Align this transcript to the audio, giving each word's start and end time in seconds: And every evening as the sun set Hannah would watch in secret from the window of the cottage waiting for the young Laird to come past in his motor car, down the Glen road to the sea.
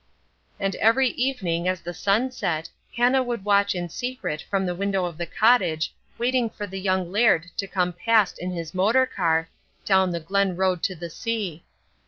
And 0.59 0.75
every 0.77 1.09
evening 1.09 1.67
as 1.67 1.81
the 1.81 1.93
sun 1.93 2.31
set 2.31 2.67
Hannah 2.97 3.21
would 3.21 3.45
watch 3.45 3.75
in 3.75 3.87
secret 3.87 4.43
from 4.49 4.65
the 4.65 4.73
window 4.73 5.05
of 5.05 5.15
the 5.15 5.27
cottage 5.27 5.93
waiting 6.17 6.49
for 6.49 6.65
the 6.65 6.81
young 6.81 7.11
Laird 7.11 7.45
to 7.57 7.67
come 7.67 7.93
past 7.93 8.39
in 8.39 8.49
his 8.49 8.73
motor 8.73 9.05
car, 9.05 9.47
down 9.85 10.09
the 10.09 10.19
Glen 10.19 10.55
road 10.55 10.81
to 10.85 10.95
the 10.95 11.11
sea. 11.11 11.63